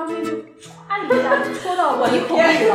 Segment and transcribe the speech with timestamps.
[0.00, 0.32] 刚出去就
[0.88, 2.74] 唰一下就戳到我鼻孔里了。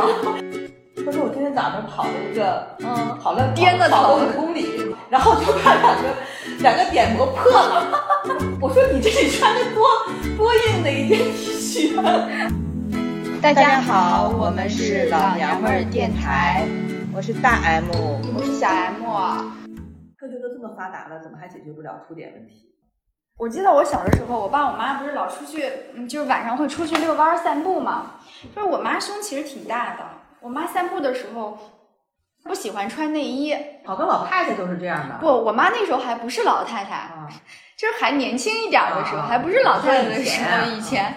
[1.04, 6.14] 他说我今天早上跑了一个，嗯，跑了颠的跑了五公里，然后就把两个
[6.60, 7.84] 两个点磨破了。
[8.62, 9.84] 我说你这里穿的多
[10.36, 12.28] 多硬的一件 T 恤啊！
[13.42, 16.64] 大家好，我们是老娘们儿电台，
[17.12, 17.90] 我是大 M，
[18.36, 19.02] 我是小 M。
[20.16, 22.75] 科学都这么发达了，怎么还解决不了凸点问题？
[23.38, 28.12] 我记得我小的时候，我爸我妈不是老出去，嗯，就是晚上会出去遛弯儿散步嘛。
[28.54, 30.04] 就是我妈胸其实挺大的，
[30.40, 31.58] 我妈散步的时候
[32.44, 33.54] 不喜欢穿内衣。
[33.84, 35.16] 好多老太太都是这样的。
[35.20, 37.28] 不，我妈那时候还不是老太太，啊，
[37.76, 41.14] 就是还年轻一点儿的时候，啊还不是老太太的时候，以前啊以前。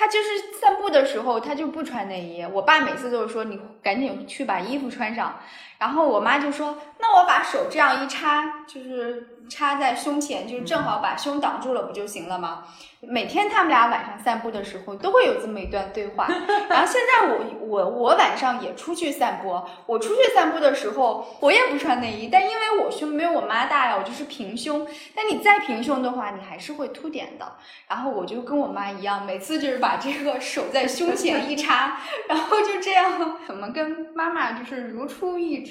[0.00, 0.28] 她就是
[0.60, 2.46] 散步的时候，她就不穿内衣。
[2.52, 5.34] 我爸每次都是说你赶紧去把衣服穿上，
[5.78, 12.64] 然后我妈就说那我把手这样一插，就是插在胸前，就是正好把胸挡住了，不就行了吗？
[13.00, 16.26] 每天他们俩晚上散步的时候都会有这么一段对话。
[16.68, 24.84] 然后现在我我我晚上也出去散步，我出去散步的时候我也不穿内衣，但因为我胸没有我妈大呀，我就是平胸。
[25.14, 27.52] 但你再平胸的话，你还是会凸点的。
[27.86, 35.67] 然后我就跟我妈一样，每次就是把这个手在胸前一插，然后就这样， 怎么跟妈妈就是如出一辙。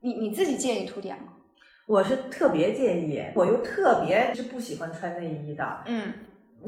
[0.00, 1.32] 你你自己介意凸点吗？
[1.86, 6.12] 我是特别介意，我又特别是不喜欢穿内衣的，嗯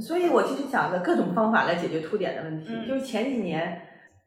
[0.00, 2.68] 所以我其实想着各种方法来解决凸点的问题。
[2.70, 3.82] 嗯就是前几年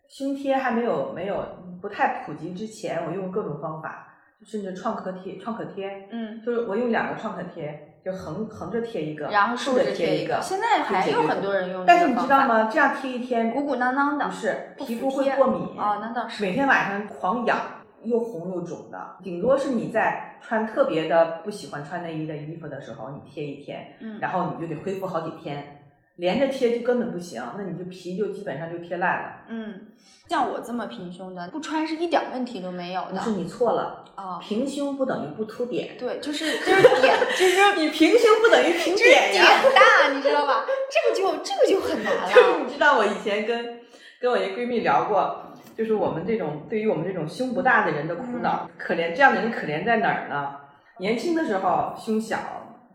[0.09, 1.43] 胸贴还没有没有
[1.81, 4.07] 不太普及之前，我用各种方法，
[4.45, 10.39] 甚至创可贴、创可贴，嗯，就是我用两个创可贴，就横横着贴一个，然后竖着着贴一个。
[10.41, 12.69] 现在还有很多人用但是你知道吗？
[12.71, 16.43] 这样贴一天，鼓鼓囊囊的不，是皮肤会过敏哦，那倒是。
[16.43, 17.57] 每天晚上狂痒，
[18.03, 19.17] 又红又肿的。
[19.23, 25.79] 顶多是你在穿特别的不喜欢穿内衣的衣服的时候，你贴一天，嗯，然后你就得恢复好几天。
[26.17, 29.29] 连着贴就根本不行，那你就皮就基本上就贴烂了。
[29.47, 29.87] 嗯，
[30.29, 33.19] 像我这么平胸的，不穿是一点问题都没有的。
[33.19, 39.73] 不是你错了，啊、平胸不等于不凸点，对，就是就是点，就是 你平胸不等于平点呀点。
[39.73, 40.63] 大，你知道吧？
[40.91, 42.59] 这个就这个就很难就是了。
[42.63, 43.79] 你知道我以前跟
[44.21, 50.55] 跟我一个闺蜜聊过，就是我们这种对于我们这种胸不大的人的苦恼，可怜这样的人可怜在哪儿呢？
[50.99, 52.37] 年轻的时候胸小，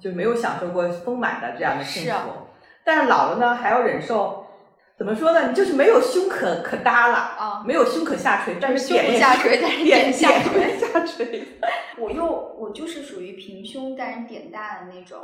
[0.01, 2.31] 就没有享受过丰满的这样的幸福，
[2.85, 4.45] 但是老了呢，还要忍受。
[4.97, 5.47] 怎么说呢？
[5.47, 10.77] 你就是没有胸可可搭了，啊没有胸可下垂，但是胸不下垂，但是点点下垂。
[10.77, 11.45] 下垂。
[11.99, 12.25] 我又
[12.59, 15.19] 我就是属于平胸但是点大的那种。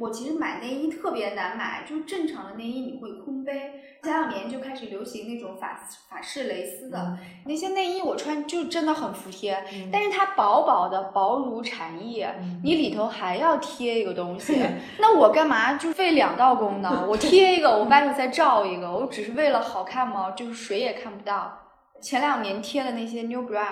[0.00, 3.72] 我其实买内衣特别难买，就是正常的内衣你会空杯。
[4.02, 5.78] 前两年就开始流行那种法
[6.08, 14.58] 法式蕾丝的、那些内衣，我穿就真的很服帖，嗯但是它薄薄的，薄如蝉翼，嗯你里头还要贴一个东西，
[14.98, 17.06] 那我干嘛就费两道工呢？
[17.08, 20.30] 我贴一个，我外头再罩一个，我只是为了好看吗？
[20.30, 21.58] 就是谁也看不到。
[22.00, 23.66] 前两年贴的那些 New Bra，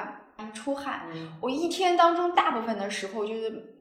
[0.52, 3.80] 出汗，嗯我一天当中大部分的时候就是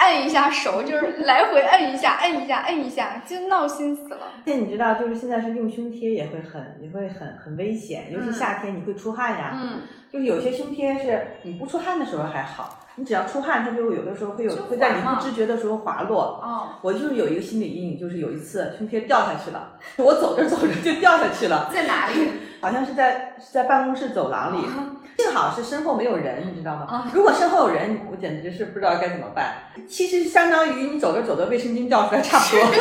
[0.00, 4.32] 按一下手，就是来回按一下，按一下，按一下，就闹心死了。
[4.44, 9.52] 现在你知道，就是现在是用胸贴也会很也会很很危险，尤其嗯夏天你会出汗呀。
[9.54, 9.80] 嗯，
[10.12, 16.40] 就是有些胸贴是你不出汗的时候还好，你只要出汗，它就有的时候会有会在你不知觉的时候滑落。
[16.42, 22.28] 哦，我就是有一个心理阴影，就是有一次胸贴掉下去了， 我走着走着就掉下去了，在哪里？
[22.62, 24.64] 好像是在是在办公室走廊里，
[25.18, 27.10] 幸好是身后没有人，你知道吗啊？
[27.12, 29.64] 如果身后有人，我简直是不知道该怎么办。
[29.88, 32.62] 其实相当于你走着走着卫生巾掉出来差不多。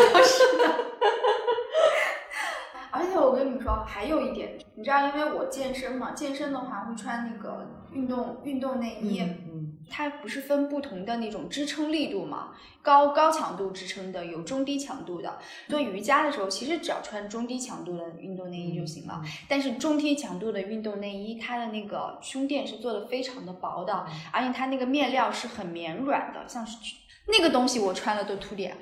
[2.94, 9.20] 而且我跟你们说，还有一点，你知道，因为我健身嘛，健身的话会穿那个运动运动内衣。
[9.22, 9.50] 嗯
[9.90, 15.40] 它不是分不同的那种支撑力度嘛，高高强度支撑的，有中低强度的。
[15.68, 19.22] 做瑜伽的时候，其实只要穿中低强度的运动内衣就行了。
[19.47, 26.78] 但是中低强度的运动内衣，它的那个胸垫是做的非常的薄的，而且它那个面料是很绵软的，像是
[27.28, 28.75] 那个东西我穿了都凸点，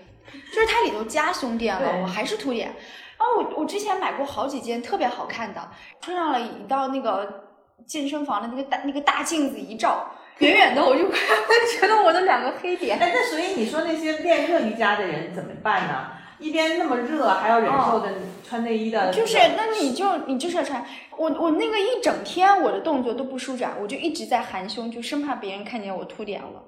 [0.53, 2.67] 就是它里头加胸垫了，我还是凸点。
[2.67, 7.43] 然后我我之前买过好几件特别好看的，穿上了一到那个
[7.85, 10.09] 健身房的那个大那个大镜子一照，
[10.39, 12.97] 远远的我就觉得我的两个黑点。
[12.97, 16.11] 哎，那所以你说那些练热瑜伽的人怎么办呢？
[16.39, 18.13] 一边那么热，还要忍受的
[18.45, 20.85] 穿内衣的，就是，那你就你就是要穿
[21.17, 26.63] 我我那个一整天我的动作都不舒展，我就一直在含胸，就生怕别人看见我凸点了。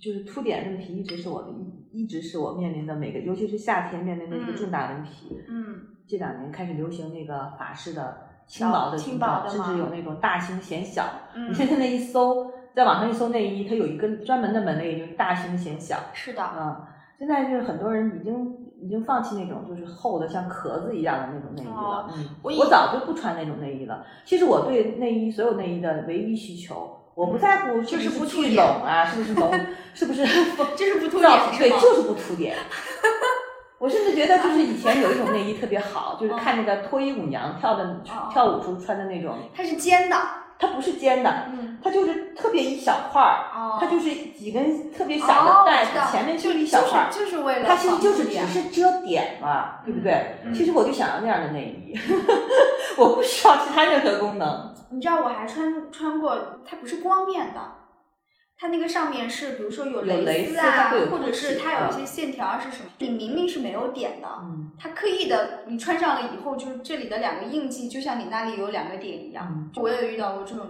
[0.00, 5.36] 就是凸点问题一直是我的一一直是我面临的每个，尤其是夏天面临的一个嗯重大问题。
[5.48, 5.76] 嗯，
[6.06, 11.04] 这两年开始流行那个法式的轻薄的轻薄的甚至有那种大型显小。
[11.34, 15.96] 嗯你现在一搜，在网上一搜内衣，它有一个专门的门类，就是大型显小。
[16.12, 16.76] 是的，嗯，
[17.18, 21.72] 现在就是很多人已经已经放弃那种就是厚的像壳子一样的那种内衣了。
[21.72, 24.04] 哦嗯，我我早就不穿那种内衣了。
[24.24, 29.52] 其实我对内衣所有内衣的唯一需求，我不在乎就是不凸点拢啊，是不是 隆，
[29.94, 30.24] 是不是
[30.76, 32.56] 就是不凸点是对，就是不凸点。
[33.84, 40.16] 我甚至觉得，就是以前有一种内衣特别好，就是看那个脱衣舞娘跳的哦跳舞时候穿的那种，它是尖的，
[40.58, 44.08] 它不是尖的，嗯，它就是特别一小块儿，哦，它就是
[44.38, 50.36] 几根特别小哦的带子前面就一小块儿，就是就是为了它其实就是只是遮点嘛，对不对？
[50.46, 50.54] 嗯。
[50.54, 51.94] 其实我就想要那样的内衣，
[52.96, 54.72] 我不需要其他任何功能。
[54.88, 56.34] 你知道我还穿穿过，
[56.64, 57.60] 它不是光面的，
[58.56, 69.46] 它那个上面是比如说有有蕾丝啊，或者是它有一啊些线条是什么，你明明是没有点的，嗯它刻意的，你穿上了以后，就是这里的两个印记，就像你那里有两个点一样。
[69.50, 70.66] 嗯我也遇到过这种。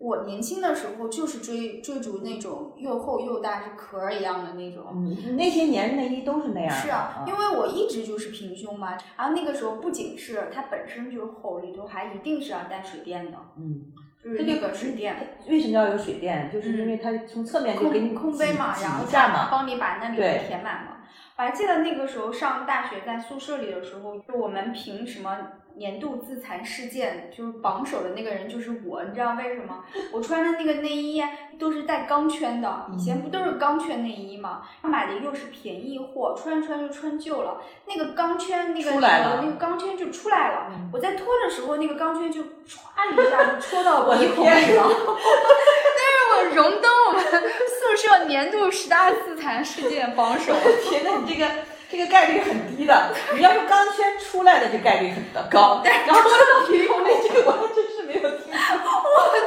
[0.00, 4.84] 我年轻的时候就是追追逐那种又厚又大，是壳儿一样的那种。
[4.92, 6.70] 嗯，那些年内衣都是那样。
[6.70, 13.92] 是啊，因为我一直就是平胸嘛，然后那个时候不仅是它本身就是厚，里头还一定是要带水垫的，嗯，
[14.24, 15.36] 就是那个水电。
[15.46, 16.50] 为什么要有水电？
[16.50, 19.48] 就是因为它从侧面就给你空空杯嘛，挤然后挤一下。
[19.50, 20.96] 帮你把那里填满嘛。
[21.36, 25.36] 我还记得那个时候上大学在宿舍里的时候，就我们凭什么
[25.76, 29.84] 年度自残事件，就是榜首的那个人就是我，你知道为什么？
[30.12, 31.28] 我穿的那个内衣啊
[31.58, 34.62] 都是带钢圈的，以前不都是钢圈内衣吗？
[34.82, 40.66] 买的又是便宜货，穿着穿就穿旧了，那个钢圈那个那个钢圈就出来了。
[40.70, 44.84] 嗯我在脱的时候，那个钢圈就唰一下就戳到我的鼻孔里了。
[45.96, 50.54] 但是我荣登我们宿舍年度十大自残事件榜首。
[50.84, 51.50] 天呐，你这个
[51.90, 53.14] 这个概率很低的。
[53.34, 55.82] 你要是钢圈出来的，这概率很高。
[55.84, 58.90] 然后说到鼻孔里，这个我还真是没有听过。
[59.14, 59.40] 我对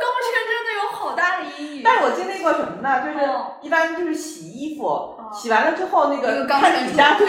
[0.00, 1.82] 钢圈真的有好大的阴影。
[1.84, 3.04] 但是我经历过什么呢？
[3.04, 7.28] 就是哦一般就是洗衣服，洗完了之后那那个看底下，对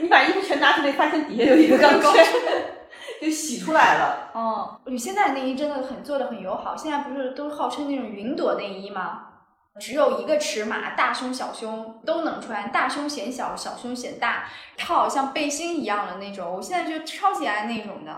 [0.00, 2.26] 你把衣服全拿出来，发现底下有一个钢圈，
[3.20, 4.30] 就洗出来了。
[4.34, 9.22] 哦，你现在内衣真的很做的很友好，现在不是都号称那种云朵内衣吗？
[9.80, 14.44] 只有一个尺码，大胸小胸都能穿，大胸显小，小胸显大，
[14.76, 16.52] 套像背心一样的那种。
[16.54, 18.14] 我现在就超级爱那种的，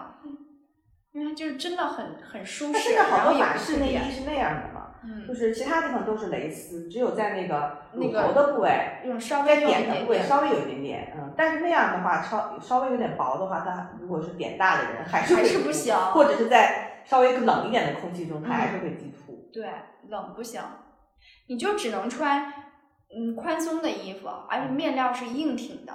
[1.13, 3.77] 因为它就是真的很很舒适，它现在好多法式。
[3.77, 8.99] 内衣是那样的嘛，嗯，就是其他地方都是蕾丝，只有在那个乳那个头的部位。
[9.05, 10.21] 用稍微用点的部位。
[10.23, 19.49] 稍微有一点点，嗯，但是那样的话，稍稍微有点薄的话，它如果是点大的人，还是不行或者是在稍微冷一点的空气中，它还是会激突。
[19.53, 19.69] 对，
[20.09, 20.61] 冷不行，
[21.49, 22.53] 你就只能穿
[23.15, 25.93] 嗯宽松的衣服，而且面料是硬挺的。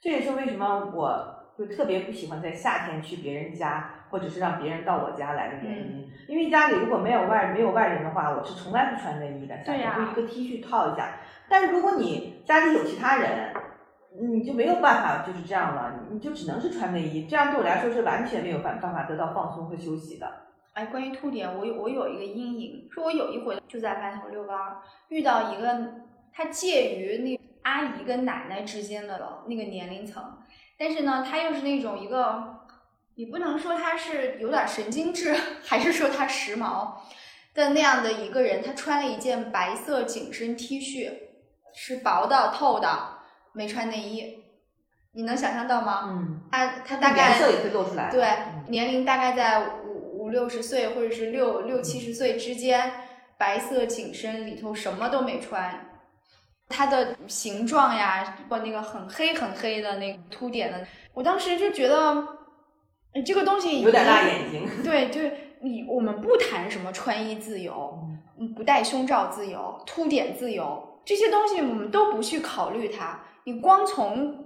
[0.00, 6.10] 这也是为什么我就特别不喜欢在夏天去别人家，或者是让别人到我家来的原嗯因。
[6.28, 11.20] 因为家里如果没有外没有外人的话，我是从来不穿内衣的，夏对呀天就一个 T 恤套一下。
[11.48, 13.54] 但是如果你家里有其他人，
[14.20, 20.26] 你就没有办法就是这样了，你就只能是穿内衣，这样对我来说是完全没有办办法得到放松和休息的。
[20.74, 25.94] 哎，关于凸点，我有我有一个阴影，说我有一回就在外头遛弯儿，遇到一个
[26.32, 30.38] 他介于那阿姨跟奶奶之间的那个年龄层，
[30.76, 32.58] 但是呢，他又是那种一个，
[33.14, 35.32] 你不能说他是有点神经质，
[35.64, 36.94] 还是说他时髦
[37.54, 41.12] 的那样的一个人，他穿了一件白色紧身 T 恤，
[41.72, 43.18] 是薄的透的，
[43.52, 44.42] 没穿内衣，
[45.12, 46.02] 你能想象到吗？
[46.06, 48.10] 嗯，他他大概颜色也会露出来。
[48.10, 49.83] 对嗯，年龄大概在
[50.34, 52.92] 六十岁或者是六六七十岁之间，
[53.38, 55.86] 白色紧身里头什么都没穿，
[56.68, 61.96] 它的形状呀，或那个很黑很黑的那个凸点的，我当时就觉得，
[63.14, 64.68] 呃这个东西有点辣眼睛。
[64.82, 67.96] 对，就是你我们不谈什么穿衣自由，
[68.38, 73.20] 嗯，不戴胸罩自由、凸点自由这些东西，我们都不去考虑它。
[73.44, 74.44] 你光从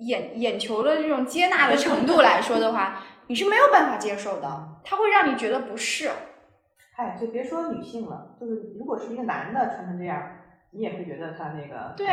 [0.00, 6.10] 眼眼球的这种接纳的程度来说的话，你是没有办法接受的，它会让你觉得不适。
[6.96, 10.22] 哎，就别说女性了，就是如果是一个男的穿成这样，
[10.72, 12.06] 你也会觉得他那个对。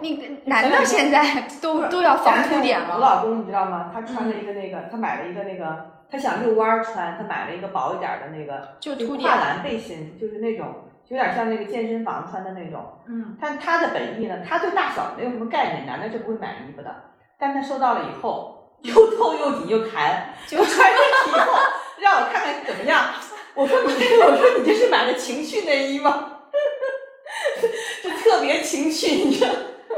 [0.00, 3.90] 你男的现在 都都要防凸点我了，老公你知道吗？
[3.92, 9.30] 他穿了一个那个，他买了一个那个，他想遛弯儿穿，他买了一个薄一点儿的那个，就秃点。
[9.30, 10.66] 跨栏背心，就是那种
[11.08, 12.84] 有点像那个健身房穿的那种。
[13.06, 16.94] 嗯，但他的本意呢，他对大小没有什么概念，男的是不会买衣服的。
[17.38, 21.58] 但他收到了以后，又透又紧又弹，就我穿上去以后，
[21.98, 23.14] 让我看看怎么样。
[23.54, 26.32] 我说你，我说你这是买的情趣内衣吗？
[28.02, 29.50] 就特别情趣，你知道。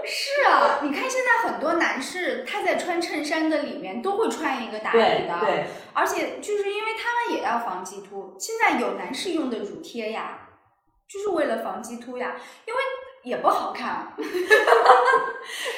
[0.04, 10.48] 是啊，你看现在很多男士他在穿衬衫的里面都会穿一个打底的，对，而且就是因为他们也要防激突，现在有男士用的乳贴呀，
[11.08, 12.36] 就是为了防激突呀。
[12.64, 12.80] 因为
[13.28, 14.12] 也不好看。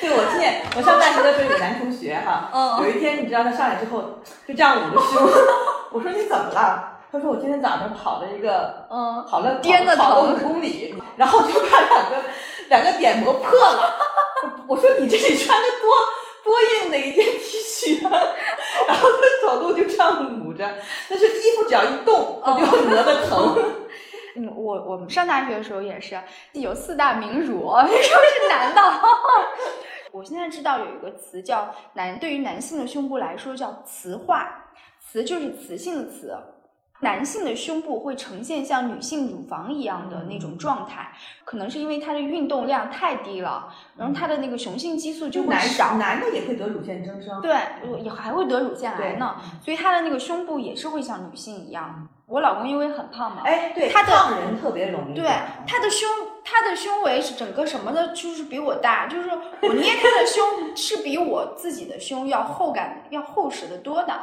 [0.00, 4.00] 对，我今年我上大学的时候有个男同学哈，嗯有一天你知道他上来之后
[4.46, 5.22] 就这样捂着胸，
[5.92, 6.98] 我说你怎么了？
[7.12, 12.16] 他说我今天早上跑了一个，嗯，跑了颠的跑了五公里，然后就把两个
[12.68, 13.94] 两个点磨破了。
[14.68, 15.90] 我说你这里穿的多
[16.44, 16.54] 多
[16.84, 18.10] 硬的一件 T 恤啊，
[18.86, 20.64] 然后他走路就这样捂着，
[21.08, 23.56] 但是衣服只要一动，他就磨得疼。
[23.58, 23.88] 嗯，
[24.36, 26.20] 嗯我我们上大学的时候也是
[26.52, 28.80] 有四大名乳， 说是男的。
[30.12, 36.36] 我现在知道有一个词叫男，对于男性的胸部来说叫雌化，雌就是雌性的雌。
[37.00, 41.12] 男性的胸部会呈现像女性乳房一样的那种状态，
[41.44, 45.96] 可能是因为他的运动量太低了，然后他的那个雄性激素就会男少。
[45.96, 47.40] 男的也会得乳腺增生。
[47.40, 47.56] 对，
[48.02, 52.08] 也还会得乳腺癌呢，所以他的那个胸部也是会像女性一样。
[52.26, 55.24] 我老公因为很胖嘛，哎，对，他的胖人特别容易对
[55.66, 56.08] 他的胸，
[56.44, 64.14] 他的胸围是整个什么的，就是比我大，就是我捏他的胸 是比我自己的胸要厚感、要厚实的多的。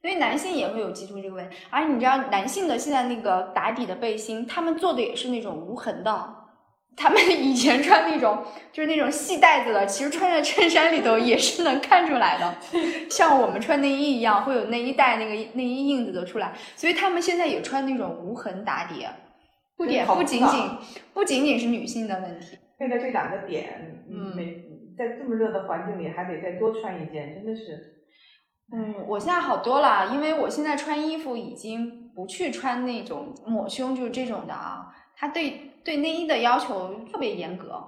[0.00, 6.34] 所以男性也会有激突这个问题，而你知道男性的现在那个打底的背心，他们做的也是那种无痕的。
[6.96, 12.56] 他们以前穿那种就是那种细带子的，其实穿在衬衫里头也是能看出来的，
[13.08, 16.52] 像我们穿内衣一样，会有内衣带那个内衣印子的出来。
[16.74, 19.06] 所以他们现在也穿那种无痕打底，
[19.76, 20.60] 不点不仅仅
[21.14, 22.58] 不仅仅是女性的问题。
[22.78, 24.64] 现在这两个点，嗯每
[24.96, 27.97] 在这么热的环境里还得再多穿一件，真的是。
[28.72, 34.94] 嗯，我现在好多了，因为我现在穿衣服已经不去穿那种抹胸，就是这种的啊。
[35.16, 37.82] 他对对内衣的要求特别严格，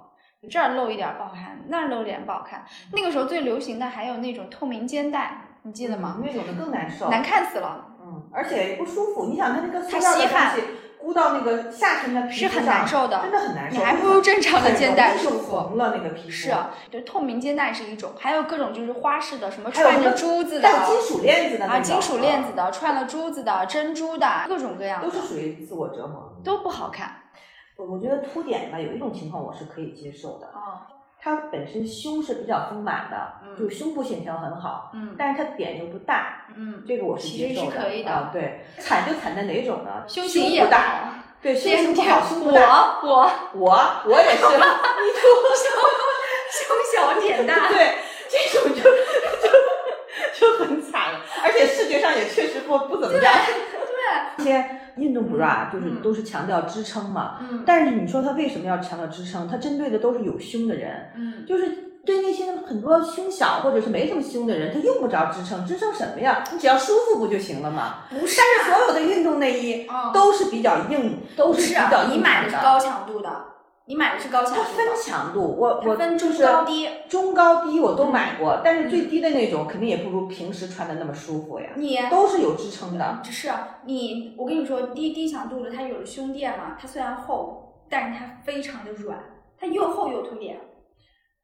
[0.51, 2.65] 这儿露一点不好看，那儿露一点不好看。
[2.93, 6.19] 那个时候最流行的还有那种透明肩带，你记得吗？
[6.25, 7.87] 那种的更难受，难看死了。
[8.01, 9.27] 嗯，而且不舒服。
[9.27, 10.67] 你想，它那个塑它料的吸汗东西
[11.01, 13.79] 箍到那个下身的皮是很难受的真的很难受。
[13.79, 16.31] 你还不如正常的肩带舒服红了那个皮肤。
[16.31, 16.55] 是，
[16.91, 26.37] 对，透明肩带是一种，还有各种就是花式的，什么串着珠子的，带金属链子的那啊，种金属链子的，串了珠子的，珍珠的，各种各样的都是属于自我折磨。
[26.45, 27.17] 都不好看。
[27.77, 30.85] 我我觉得凸点吧，有一种情况我是可以接受的，哦，
[31.23, 38.31] 它本身胸是比较丰满的，嗯就胸部线条很好，嗯但是它点又不大，嗯，这个我是其实接受是可以的啊。
[38.33, 40.05] 对， 惨就惨在哪种呢？
[40.09, 43.01] 胸型也不大，对，胸型不好，胸不大。
[43.03, 43.71] 我我我
[44.07, 45.07] 我也是， 你
[46.51, 47.97] 胸小点大，对，
[48.29, 48.83] 这种就
[49.43, 53.35] 就就很惨了，而且视觉上也确实不不怎么样。
[54.39, 54.65] 些
[54.97, 56.03] 运动 bra 就是嗯。
[56.03, 57.63] 都是强调支撑嘛，嗯。
[57.67, 59.49] 但是你说它为什么要强调支撑？
[59.49, 61.69] 它针对的都是有胸的人，嗯，就是
[62.05, 66.43] 对那些很多胸小或者是没什么胸的人，他用不着支撑，支撑什么呀？
[66.53, 68.05] 你只要舒服不就行了吗？
[68.09, 72.57] 不是但是所有的运动内衣嗯都是比较硬，都是比较硬你买的的。
[72.59, 73.31] 是高强度的，
[73.91, 76.89] 你买的是高强度它分，强度，我我分中就是高低。
[77.09, 83.19] 中高低我都买过，但是最低的那种肯定也不如平时穿的那么舒服呀，你都是有支撑的。
[83.25, 83.51] 只是
[83.87, 89.19] 你，我跟你说，低低强度的它有了胸垫嘛，它虽然厚，但是它非常的软，
[89.59, 90.61] 它又厚又凸点，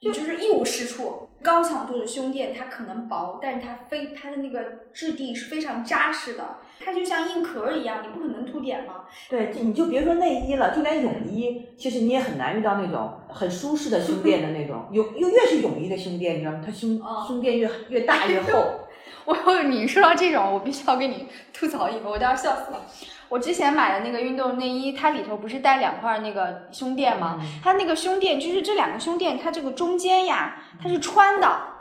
[0.00, 1.29] 就就是一无是处。
[1.43, 4.62] 高强度的胸垫它可能薄，但是它非它的那个
[4.95, 8.36] 质地是非常扎实的，它就像硬壳儿一样，你不可能凸
[8.67, 9.05] 点嘛。
[9.31, 14.87] 对，就你就别说内衣了，就连泳衣，其实你也很难遇到那种很舒适的胸垫的那种。
[14.93, 16.61] 泳又越是泳衣的胸垫，你知道吗？
[16.65, 18.81] 它胸哦胸垫越越大越 厚。
[19.25, 22.83] 我我你说到这种，我必须要跟你吐槽一个，我都要笑死了。
[23.29, 27.39] 我之前买的那个运动内衣，它里头不是带两块那个胸垫吗？
[27.41, 31.61] 嗯它那个胸垫就是这两个胸垫，它这个中间呀，它是穿的，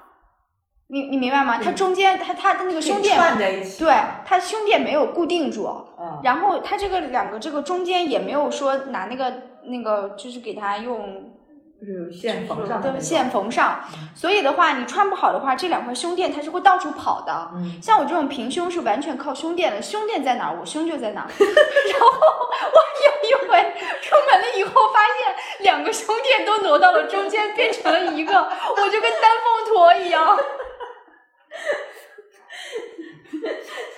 [0.87, 1.59] 你你明白吗？
[1.63, 3.83] 它中间它它的那个胸垫，串在一起。
[3.83, 5.67] 对，它胸垫没有固定住，
[5.99, 11.33] 嗯，然后它这个两个这个中间也没有说拿那个那个就是给它用
[11.79, 13.29] 就是线缝上线。
[13.31, 13.79] 缝上，
[14.13, 17.49] 所以的话你穿不好的话，这两块胸垫它是会到处跑的。
[17.55, 21.27] 嗯，像我这种平胸是完全靠胸垫的，胸垫在哪儿，我胸就在哪儿。
[21.33, 23.73] 然后我有一回
[24.03, 30.37] 出门了以后，发现两个胸垫都挪到了中间，变成了一个，我就跟丹凤驼一样。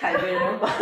[0.08, 0.64] 惨绝人寰。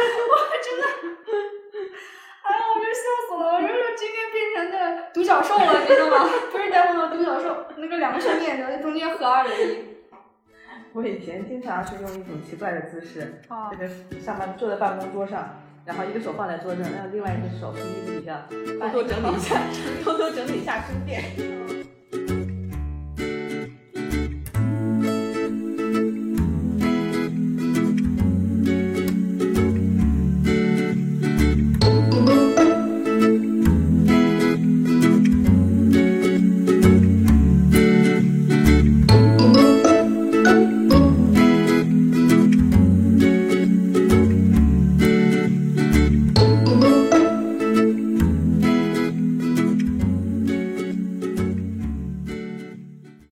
[2.47, 3.54] 哎呀，我就笑死了！
[3.54, 3.66] 我说
[3.97, 6.30] 今天变成那独角兽了，你知道吗？
[6.52, 9.78] 不是单凤驼，独角兽，那个两个胸垫的中间合二为一。
[10.92, 13.88] 我以前经常是用一种奇怪的姿势，啊这个
[14.21, 18.47] 上班坐在办公桌上，然后一个手放在桌上，然后另外一只手从衣服底下
[18.80, 19.61] 偷偷整理一下，
[20.04, 21.65] 偷偷整理一下书垫。